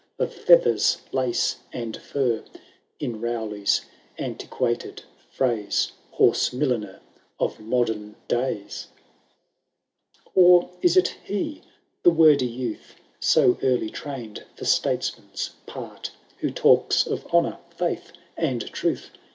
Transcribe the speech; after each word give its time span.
Of 0.17 0.33
feathers, 0.33 0.97
lace, 1.11 1.57
and 1.71 1.95
fur: 1.95 2.43
In 2.99 3.21
Rowley^s 3.21 3.81
antiquated 4.17 5.03
phrase, 5.29 5.91
Hone 6.13 6.31
miUiner 6.31 6.93
^ 6.93 6.99
of 7.39 7.59
modem 7.59 8.15
days? 8.27 8.87
IV. 10.25 10.31
Or 10.33 10.69
is 10.81 10.97
it 10.97 11.17
he, 11.25 11.61
the 12.01 12.09
wordy 12.09 12.47
youth, 12.47 12.95
So 13.19 13.59
early 13.61 13.91
trained 13.91 14.43
for 14.55 14.65
statesman^ 14.65 15.51
part. 15.67 16.09
Who 16.39 16.49
talks 16.49 17.05
of 17.05 17.27
honour, 17.27 17.59
faith, 17.69 18.11
and 18.35 18.65
truth. 18.73 19.11